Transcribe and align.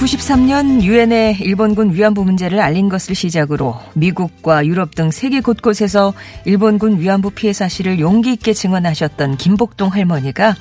1993년 0.00 0.82
유엔에 0.82 1.40
일본군 1.40 1.92
위안부 1.92 2.24
문제를 2.24 2.60
알린 2.60 2.88
것을 2.88 3.14
시작으로 3.14 3.78
미국과 3.94 4.64
유럽 4.64 4.94
등 4.94 5.10
세계 5.10 5.40
곳곳에서 5.40 6.14
일본군 6.46 7.00
위안부 7.00 7.30
피해 7.32 7.52
사실을 7.52 7.98
용기 8.00 8.32
있게 8.32 8.54
증언하셨던 8.54 9.36
김복동 9.36 9.92
할머니가 9.92 10.56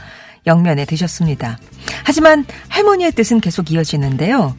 영면에 0.45 0.84
드셨습니다. 0.84 1.57
하지만 2.03 2.45
할머니의 2.67 3.13
뜻은 3.13 3.39
계속 3.39 3.71
이어지는데요. 3.71 4.57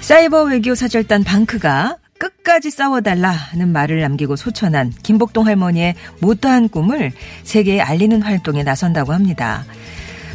사이버 0.00 0.42
외교 0.42 0.74
사절단 0.74 1.24
방크가 1.24 1.96
끝까지 2.18 2.70
싸워달라는 2.70 3.72
말을 3.72 4.00
남기고 4.00 4.36
소천한 4.36 4.92
김복동 5.02 5.46
할머니의 5.46 5.94
못다한 6.20 6.68
꿈을 6.68 7.12
세계에 7.44 7.80
알리는 7.80 8.20
활동에 8.20 8.62
나선다고 8.62 9.14
합니다. 9.14 9.64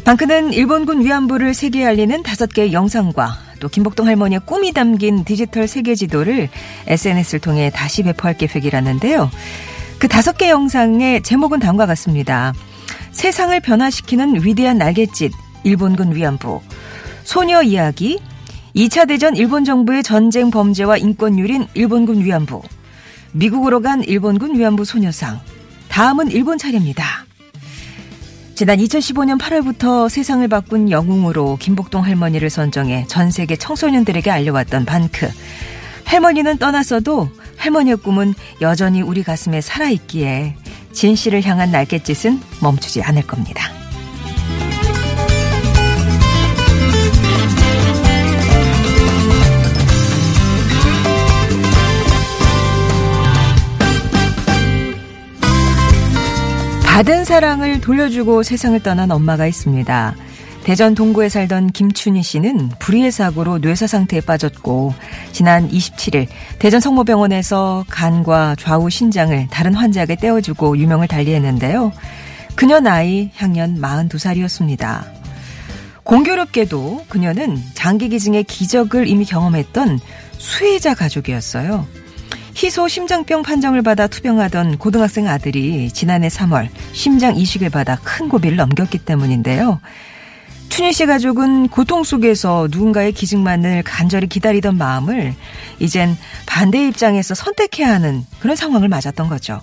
방크는 0.04 0.52
일본군 0.52 1.04
위안부를 1.04 1.54
세계에 1.54 1.86
알리는 1.86 2.22
다섯 2.24 2.52
개의 2.52 2.72
영상과 2.72 3.43
또 3.60 3.68
김복동 3.68 4.06
할머니의 4.06 4.40
꿈이 4.46 4.72
담긴 4.72 5.24
디지털 5.24 5.68
세계 5.68 5.94
지도를 5.94 6.48
SNS를 6.86 7.40
통해 7.40 7.70
다시 7.74 8.02
배포할 8.02 8.36
계획이라는데요. 8.36 9.30
그 9.98 10.08
다섯 10.08 10.36
개 10.36 10.50
영상의 10.50 11.22
제목은 11.22 11.60
다음과 11.60 11.86
같습니다. 11.86 12.52
세상을 13.12 13.58
변화시키는 13.60 14.44
위대한 14.44 14.78
날갯짓, 14.78 15.32
일본군 15.62 16.14
위안부, 16.14 16.60
소녀 17.22 17.62
이야기, 17.62 18.20
2차 18.76 19.06
대전 19.08 19.36
일본 19.36 19.64
정부의 19.64 20.02
전쟁 20.02 20.50
범죄와 20.50 20.96
인권유린 20.96 21.68
일본군 21.74 22.24
위안부, 22.24 22.60
미국으로 23.32 23.80
간 23.80 24.02
일본군 24.02 24.58
위안부 24.58 24.84
소녀상, 24.84 25.40
다음은 25.88 26.30
일본 26.32 26.58
차례입니다. 26.58 27.24
지난 28.54 28.78
2015년 28.78 29.36
8월부터 29.36 30.08
세상을 30.08 30.46
바꾼 30.46 30.88
영웅으로 30.88 31.56
김복동 31.60 32.04
할머니를 32.04 32.50
선정해 32.50 33.04
전 33.08 33.32
세계 33.32 33.56
청소년들에게 33.56 34.30
알려왔던 34.30 34.84
반크. 34.84 35.28
할머니는 36.04 36.58
떠났어도 36.58 37.28
할머니의 37.56 37.96
꿈은 37.96 38.32
여전히 38.60 39.02
우리 39.02 39.24
가슴에 39.24 39.60
살아있기에 39.60 40.54
진실을 40.92 41.42
향한 41.42 41.72
날갯짓은 41.72 42.40
멈추지 42.62 43.02
않을 43.02 43.26
겁니다. 43.26 43.73
받은 56.94 57.24
사랑을 57.24 57.80
돌려주고 57.80 58.44
세상을 58.44 58.78
떠난 58.84 59.10
엄마가 59.10 59.48
있습니다. 59.48 60.14
대전 60.62 60.94
동구에 60.94 61.28
살던 61.28 61.72
김춘희 61.72 62.22
씨는 62.22 62.70
불의의 62.78 63.10
사고로 63.10 63.58
뇌사 63.58 63.88
상태에 63.88 64.20
빠졌고 64.20 64.94
지난 65.32 65.68
27일 65.68 66.28
대전 66.60 66.78
성모병원에서 66.78 67.86
간과 67.88 68.54
좌우 68.60 68.90
신장을 68.90 69.48
다른 69.50 69.74
환자에게 69.74 70.14
떼어주고 70.14 70.78
유명을 70.78 71.08
달리했는데요. 71.08 71.90
그녀 72.54 72.78
나이 72.78 73.32
향년 73.34 73.80
42살이었습니다. 73.80 75.02
공교롭게도 76.04 77.06
그녀는 77.08 77.60
장기 77.74 78.08
기증의 78.08 78.44
기적을 78.44 79.08
이미 79.08 79.24
경험했던 79.24 79.98
수혜자 80.38 80.94
가족이었어요. 80.94 82.03
희소 82.54 82.86
심장병 82.86 83.42
판정을 83.42 83.82
받아 83.82 84.06
투병하던 84.06 84.78
고등학생 84.78 85.26
아들이 85.26 85.90
지난해 85.90 86.28
3월 86.28 86.68
심장 86.92 87.36
이식을 87.36 87.70
받아 87.70 87.96
큰 87.96 88.28
고비를 88.28 88.56
넘겼기 88.56 88.98
때문인데요. 88.98 89.80
춘희 90.68 90.92
씨 90.92 91.06
가족은 91.06 91.68
고통 91.68 92.04
속에서 92.04 92.68
누군가의 92.70 93.12
기증만을 93.12 93.82
간절히 93.82 94.28
기다리던 94.28 94.76
마음을 94.76 95.34
이젠 95.78 96.16
반대 96.46 96.86
입장에서 96.88 97.34
선택해야 97.34 97.92
하는 97.92 98.24
그런 98.38 98.56
상황을 98.56 98.88
맞았던 98.88 99.28
거죠. 99.28 99.60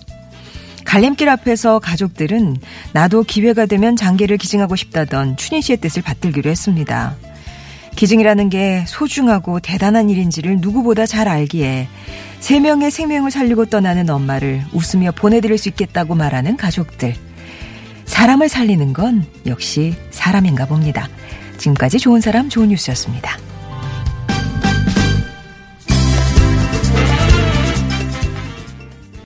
갈림길 0.84 1.28
앞에서 1.28 1.78
가족들은 1.78 2.56
나도 2.92 3.22
기회가 3.22 3.66
되면 3.66 3.96
장기를 3.96 4.36
기증하고 4.36 4.76
싶다던 4.76 5.36
춘희 5.36 5.62
씨의 5.62 5.78
뜻을 5.78 6.02
받들기로 6.02 6.50
했습니다. 6.50 7.16
기증이라는 7.96 8.48
게 8.48 8.84
소중하고 8.86 9.60
대단한 9.60 10.10
일인지를 10.10 10.58
누구보다 10.60 11.06
잘 11.06 11.28
알기에 11.28 11.88
세 12.40 12.58
명의 12.58 12.90
생명을 12.90 13.30
살리고 13.30 13.66
떠나는 13.66 14.10
엄마를 14.10 14.62
웃으며 14.72 15.12
보내드릴 15.12 15.58
수 15.58 15.68
있겠다고 15.68 16.14
말하는 16.14 16.56
가족들. 16.56 17.14
사람을 18.04 18.48
살리는 18.48 18.92
건 18.92 19.24
역시 19.46 19.94
사람인가 20.10 20.66
봅니다. 20.66 21.08
지금까지 21.58 21.98
좋은 21.98 22.20
사람 22.20 22.48
좋은 22.48 22.68
뉴스였습니다. 22.68 23.38